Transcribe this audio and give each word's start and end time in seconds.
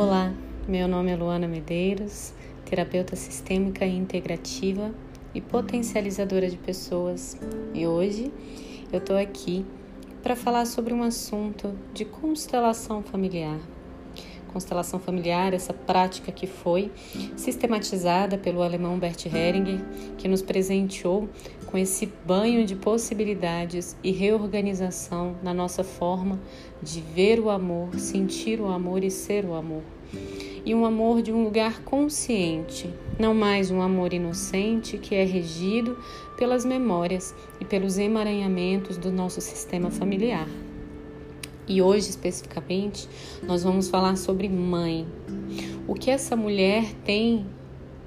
Olá, 0.00 0.32
meu 0.68 0.86
nome 0.86 1.10
é 1.10 1.16
Luana 1.16 1.48
Medeiros, 1.48 2.32
terapeuta 2.64 3.16
sistêmica 3.16 3.84
e 3.84 3.96
integrativa 3.96 4.94
e 5.34 5.40
potencializadora 5.40 6.48
de 6.48 6.56
pessoas. 6.56 7.36
E 7.74 7.84
hoje 7.84 8.32
eu 8.92 9.00
estou 9.00 9.16
aqui 9.16 9.66
para 10.22 10.36
falar 10.36 10.66
sobre 10.66 10.94
um 10.94 11.02
assunto 11.02 11.76
de 11.92 12.04
constelação 12.04 13.02
familiar. 13.02 13.58
Constelação 14.52 15.00
familiar, 15.00 15.52
essa 15.52 15.74
prática 15.74 16.30
que 16.30 16.46
foi 16.46 16.92
sistematizada 17.36 18.38
pelo 18.38 18.62
alemão 18.62 19.00
Bert 19.00 19.26
Heringer, 19.26 19.80
que 20.16 20.28
nos 20.28 20.42
presenteou 20.42 21.28
com 21.68 21.76
esse 21.76 22.10
banho 22.24 22.64
de 22.64 22.74
possibilidades 22.74 23.94
e 24.02 24.10
reorganização 24.10 25.36
na 25.42 25.52
nossa 25.52 25.84
forma 25.84 26.40
de 26.82 27.02
ver 27.02 27.38
o 27.38 27.50
amor, 27.50 27.94
sentir 27.98 28.58
o 28.58 28.68
amor 28.68 29.04
e 29.04 29.10
ser 29.10 29.44
o 29.44 29.54
amor. 29.54 29.82
E 30.64 30.74
um 30.74 30.86
amor 30.86 31.20
de 31.20 31.30
um 31.30 31.44
lugar 31.44 31.82
consciente, 31.82 32.90
não 33.18 33.34
mais 33.34 33.70
um 33.70 33.82
amor 33.82 34.14
inocente 34.14 34.96
que 34.96 35.14
é 35.14 35.24
regido 35.24 35.98
pelas 36.38 36.64
memórias 36.64 37.34
e 37.60 37.66
pelos 37.66 37.98
emaranhamentos 37.98 38.96
do 38.96 39.12
nosso 39.12 39.42
sistema 39.42 39.90
familiar. 39.90 40.48
E 41.66 41.82
hoje, 41.82 42.08
especificamente, 42.08 43.06
nós 43.42 43.62
vamos 43.62 43.90
falar 43.90 44.16
sobre 44.16 44.48
mãe. 44.48 45.06
O 45.86 45.92
que 45.92 46.10
essa 46.10 46.34
mulher 46.34 46.94
tem 47.04 47.44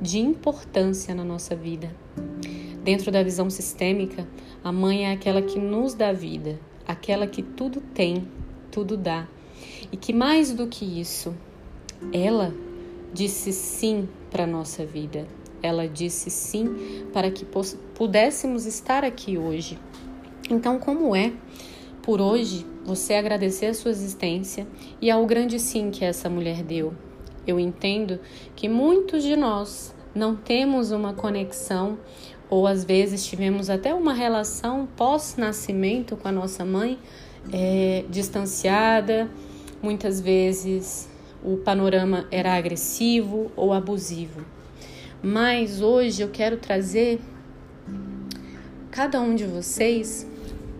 de 0.00 0.18
importância 0.18 1.14
na 1.14 1.24
nossa 1.24 1.54
vida. 1.54 1.94
Dentro 2.90 3.12
da 3.12 3.22
visão 3.22 3.48
sistêmica, 3.48 4.26
a 4.64 4.72
mãe 4.72 5.06
é 5.06 5.12
aquela 5.12 5.40
que 5.40 5.60
nos 5.60 5.94
dá 5.94 6.10
vida, 6.10 6.58
aquela 6.84 7.24
que 7.24 7.40
tudo 7.40 7.80
tem, 7.80 8.26
tudo 8.68 8.96
dá. 8.96 9.28
E 9.92 9.96
que 9.96 10.12
mais 10.12 10.52
do 10.52 10.66
que 10.66 10.84
isso, 10.84 11.32
ela 12.12 12.52
disse 13.14 13.52
sim 13.52 14.08
para 14.28 14.42
a 14.42 14.46
nossa 14.48 14.84
vida. 14.84 15.24
Ela 15.62 15.86
disse 15.86 16.30
sim 16.30 17.06
para 17.12 17.30
que 17.30 17.46
pudéssemos 17.94 18.66
estar 18.66 19.04
aqui 19.04 19.38
hoje. 19.38 19.78
Então, 20.50 20.80
como 20.80 21.14
é 21.14 21.32
por 22.02 22.20
hoje 22.20 22.66
você 22.84 23.14
agradecer 23.14 23.66
a 23.66 23.74
sua 23.74 23.92
existência 23.92 24.66
e 25.00 25.12
ao 25.12 25.24
grande 25.26 25.60
sim 25.60 25.92
que 25.92 26.04
essa 26.04 26.28
mulher 26.28 26.64
deu? 26.64 26.92
Eu 27.46 27.60
entendo 27.60 28.18
que 28.56 28.68
muitos 28.68 29.22
de 29.22 29.36
nós 29.36 29.94
não 30.12 30.34
temos 30.34 30.90
uma 30.90 31.14
conexão 31.14 31.96
ou 32.50 32.66
às 32.66 32.84
vezes 32.84 33.24
tivemos 33.24 33.70
até 33.70 33.94
uma 33.94 34.12
relação 34.12 34.86
pós-nascimento 34.96 36.16
com 36.16 36.26
a 36.26 36.32
nossa 36.32 36.64
mãe 36.64 36.98
é, 37.52 38.04
distanciada, 38.10 39.30
muitas 39.80 40.20
vezes 40.20 41.08
o 41.42 41.56
panorama 41.56 42.26
era 42.30 42.54
agressivo 42.54 43.50
ou 43.56 43.72
abusivo. 43.72 44.44
Mas 45.22 45.80
hoje 45.80 46.22
eu 46.22 46.28
quero 46.28 46.56
trazer 46.56 47.20
cada 48.90 49.20
um 49.20 49.34
de 49.34 49.44
vocês 49.44 50.26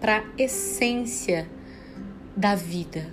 para 0.01 0.19
a 0.19 0.25
essência 0.37 1.49
da 2.37 2.55
vida, 2.55 3.07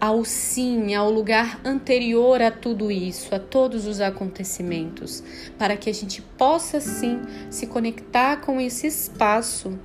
ao 0.00 0.24
sim, 0.24 0.94
ao 0.94 1.10
lugar 1.10 1.60
anterior 1.64 2.40
a 2.40 2.50
tudo 2.50 2.90
isso, 2.90 3.34
a 3.34 3.38
todos 3.38 3.86
os 3.86 4.00
acontecimentos, 4.00 5.22
para 5.58 5.76
que 5.76 5.90
a 5.90 5.94
gente 5.94 6.22
possa 6.22 6.80
sim 6.80 7.20
se 7.50 7.66
conectar 7.66 8.40
com 8.40 8.60
esse 8.60 8.86
espaço 8.86 9.78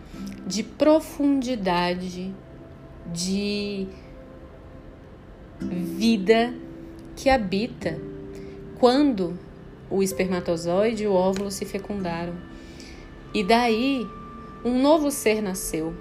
de 0.45 0.61
profundidade, 0.61 2.33
de 3.11 3.87
vida 5.59 6.53
que 7.15 7.29
habita 7.29 7.99
quando 8.79 9.37
o 9.89 10.03
espermatozoide 10.03 11.03
e 11.03 11.07
o 11.07 11.13
óvulo 11.13 11.49
se 11.49 11.65
fecundaram. 11.65 12.35
E 13.33 13.43
daí 13.43 14.05
um 14.63 14.81
novo 14.81 15.09
ser 15.09 15.41
nasceu, 15.41 15.93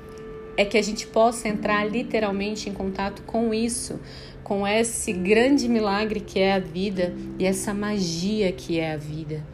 é 0.56 0.64
que 0.64 0.76
a 0.76 0.82
gente 0.82 1.06
possa 1.06 1.48
entrar 1.48 1.84
literalmente 1.84 2.68
em 2.68 2.72
contato 2.72 3.22
com 3.22 3.54
isso, 3.54 4.00
com 4.42 4.66
esse 4.66 5.12
grande 5.12 5.68
milagre 5.68 6.20
que 6.20 6.38
é 6.38 6.54
a 6.54 6.58
vida 6.58 7.14
e 7.38 7.44
essa 7.46 7.72
magia 7.72 8.52
que 8.52 8.78
é 8.78 8.92
a 8.92 8.96
vida. 8.96 9.44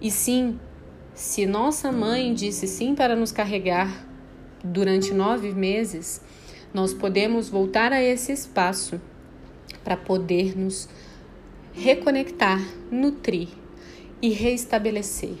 E 0.00 0.10
sim, 0.10 0.58
se 1.14 1.46
nossa 1.46 1.90
mãe 1.92 2.34
disse 2.34 2.66
sim 2.66 2.94
para 2.94 3.14
nos 3.14 3.32
carregar 3.32 4.06
durante 4.62 5.12
nove 5.12 5.52
meses, 5.52 6.20
nós 6.72 6.92
podemos 6.92 7.48
voltar 7.48 7.92
a 7.92 8.02
esse 8.02 8.32
espaço 8.32 9.00
para 9.84 9.96
poder 9.96 10.56
nos 10.56 10.88
reconectar, 11.72 12.60
nutrir 12.90 13.48
e 14.20 14.30
reestabelecer. 14.30 15.36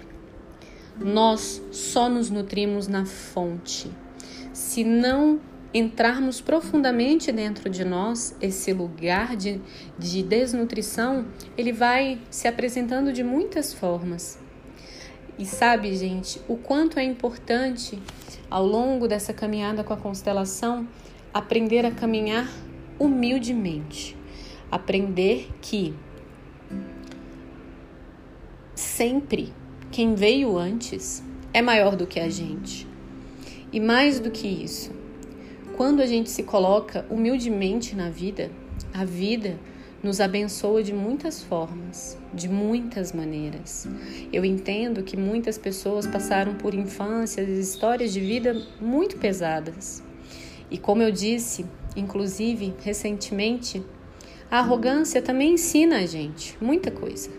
Nós 0.98 1.62
só 1.70 2.08
nos 2.08 2.30
nutrimos 2.30 2.86
na 2.86 3.04
fonte 3.06 3.90
se 4.52 4.84
não 4.84 5.40
entrarmos 5.74 6.40
profundamente 6.40 7.32
dentro 7.32 7.70
de 7.70 7.84
nós, 7.84 8.36
esse 8.40 8.72
lugar 8.72 9.36
de, 9.36 9.60
de 9.98 10.22
desnutrição, 10.22 11.26
ele 11.56 11.72
vai 11.72 12.20
se 12.30 12.46
apresentando 12.46 13.12
de 13.12 13.24
muitas 13.24 13.72
formas. 13.72 14.38
E 15.38 15.46
sabe, 15.46 15.94
gente, 15.96 16.40
o 16.46 16.56
quanto 16.56 16.98
é 16.98 17.04
importante 17.04 17.98
ao 18.50 18.66
longo 18.66 19.08
dessa 19.08 19.32
caminhada 19.32 19.82
com 19.82 19.94
a 19.94 19.96
constelação 19.96 20.86
aprender 21.32 21.86
a 21.86 21.90
caminhar 21.90 22.50
humildemente. 22.98 24.16
Aprender 24.70 25.48
que 25.60 25.94
sempre 28.74 29.52
quem 29.90 30.14
veio 30.14 30.58
antes 30.58 31.22
é 31.52 31.62
maior 31.62 31.96
do 31.96 32.06
que 32.06 32.20
a 32.20 32.28
gente. 32.28 32.91
E 33.72 33.80
mais 33.80 34.20
do 34.20 34.30
que 34.30 34.46
isso, 34.46 34.90
quando 35.78 36.02
a 36.02 36.06
gente 36.06 36.28
se 36.28 36.42
coloca 36.42 37.06
humildemente 37.08 37.96
na 37.96 38.10
vida, 38.10 38.50
a 38.92 39.04
vida 39.04 39.58
nos 40.02 40.20
abençoa 40.20 40.82
de 40.82 40.92
muitas 40.92 41.42
formas, 41.42 42.18
de 42.34 42.48
muitas 42.48 43.12
maneiras. 43.12 43.88
Eu 44.32 44.44
entendo 44.44 45.02
que 45.02 45.16
muitas 45.16 45.56
pessoas 45.56 46.06
passaram 46.06 46.54
por 46.56 46.74
infâncias 46.74 47.48
e 47.48 47.60
histórias 47.60 48.12
de 48.12 48.20
vida 48.20 48.60
muito 48.80 49.16
pesadas. 49.16 50.02
E 50.70 50.76
como 50.76 51.02
eu 51.02 51.10
disse, 51.10 51.64
inclusive 51.96 52.74
recentemente, 52.82 53.82
a 54.50 54.58
arrogância 54.58 55.22
também 55.22 55.54
ensina 55.54 55.98
a 55.98 56.06
gente 56.06 56.58
muita 56.60 56.90
coisa. 56.90 57.30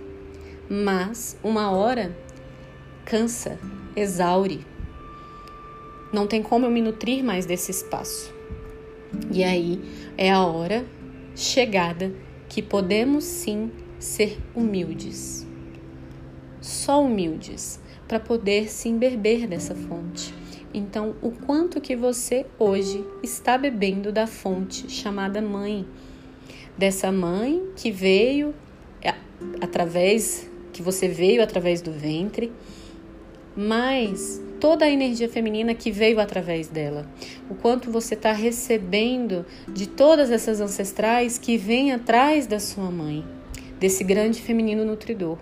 Mas 0.67 1.37
uma 1.43 1.69
hora 1.69 2.17
cansa, 3.05 3.59
exaure, 3.95 4.65
não 6.13 6.27
tem 6.27 6.43
como 6.43 6.65
eu 6.65 6.71
me 6.71 6.81
nutrir 6.81 7.23
mais 7.23 7.45
desse 7.45 7.71
espaço. 7.71 8.33
E 9.31 9.43
aí 9.43 9.81
é 10.17 10.31
a 10.31 10.45
hora 10.45 10.85
chegada 11.35 12.13
que 12.47 12.61
podemos 12.61 13.23
sim 13.23 13.71
ser 13.99 14.37
humildes. 14.55 15.45
Só 16.61 17.03
humildes 17.03 17.79
para 18.07 18.19
poder 18.19 18.69
se 18.69 18.87
embeber 18.89 19.47
dessa 19.47 19.73
fonte. 19.73 20.33
Então, 20.73 21.15
o 21.21 21.31
quanto 21.31 21.81
que 21.81 21.95
você 21.95 22.45
hoje 22.57 23.05
está 23.21 23.57
bebendo 23.57 24.11
da 24.11 24.25
fonte 24.25 24.89
chamada 24.89 25.41
mãe, 25.41 25.85
dessa 26.77 27.11
mãe 27.11 27.63
que 27.75 27.91
veio 27.91 28.53
é, 29.01 29.13
através 29.61 30.49
que 30.71 30.81
você 30.81 31.07
veio 31.07 31.43
através 31.43 31.81
do 31.81 31.91
ventre, 31.91 32.51
mas 33.55 34.41
toda 34.59 34.85
a 34.85 34.89
energia 34.89 35.27
feminina 35.27 35.75
que 35.75 35.91
veio 35.91 36.19
através 36.19 36.67
dela. 36.67 37.05
O 37.49 37.55
quanto 37.55 37.91
você 37.91 38.13
está 38.13 38.31
recebendo 38.31 39.45
de 39.67 39.87
todas 39.87 40.31
essas 40.31 40.61
ancestrais 40.61 41.37
que 41.37 41.57
vêm 41.57 41.91
atrás 41.91 42.47
da 42.47 42.59
sua 42.59 42.89
mãe, 42.89 43.25
desse 43.79 44.03
grande 44.03 44.41
feminino 44.41 44.85
nutridor. 44.85 45.37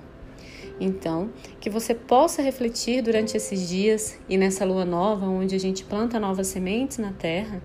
Então, 0.80 1.30
que 1.60 1.70
você 1.70 1.94
possa 1.94 2.42
refletir 2.42 3.04
durante 3.04 3.38
esses 3.38 3.70
dias 3.70 4.18
e 4.28 4.36
nessa 4.36 4.66
lua 4.66 4.84
nova, 4.84 5.28
onde 5.28 5.56
a 5.56 5.60
gente 5.60 5.84
planta 5.84 6.20
novas 6.20 6.48
sementes 6.48 6.98
na 6.98 7.12
terra, 7.12 7.62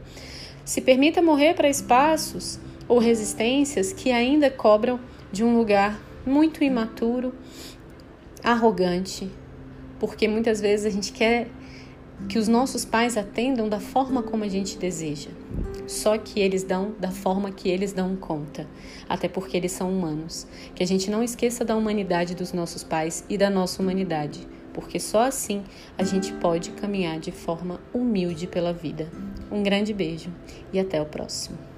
se 0.63 0.83
permita 0.83 1.23
morrer 1.23 1.55
para 1.55 1.71
espaços 1.71 2.61
ou 2.87 2.99
resistências 2.99 3.93
que 3.93 4.13
ainda 4.13 4.51
cobram 4.51 5.01
de 5.33 5.43
um 5.43 5.57
lugar 5.57 5.99
muito 6.27 6.63
imaturo, 6.63 7.33
arrogante, 8.45 9.31
porque 9.99 10.29
muitas 10.29 10.61
vezes 10.61 10.87
a 10.87 10.91
gente 10.91 11.13
quer 11.13 11.49
que 12.29 12.39
os 12.39 12.49
nossos 12.49 12.85
pais 12.85 13.17
atendam 13.17 13.69
da 13.69 13.79
forma 13.79 14.23
como 14.23 14.45
a 14.45 14.49
gente 14.49 14.79
deseja. 14.79 15.31
Só 15.87 16.19
que 16.19 16.41
eles 16.41 16.65
dão 16.65 16.95
da 16.99 17.11
forma 17.11 17.53
que 17.53 17.69
eles 17.69 17.93
dão 17.93 18.17
conta, 18.17 18.67
até 19.09 19.29
porque 19.29 19.57
eles 19.57 19.73
são 19.73 19.91
humanos. 19.91 20.47
Que 20.75 20.83
a 20.83 20.87
gente 20.87 21.11
não 21.11 21.23
esqueça 21.23 21.65
da 21.65 21.77
humanidade 21.77 22.35
dos 22.35 22.53
nossos 22.53 22.83
pais 22.83 23.25
e 23.29 23.39
da 23.39 23.49
nossa 23.49 23.81
humanidade, 23.81 24.49
porque 24.73 24.99
só 24.99 25.23
assim 25.23 25.63
a 25.97 26.03
gente 26.03 26.33
pode 26.35 26.71
caminhar 26.71 27.21
de 27.21 27.31
forma 27.31 27.81
humilde 27.95 28.47
pela 28.47 28.73
vida. 28.73 29.09
Um 29.51 29.63
grande 29.63 29.95
beijo 29.95 30.33
e 30.73 30.81
até 30.81 31.01
o 31.01 31.07
próximo. 31.07 31.76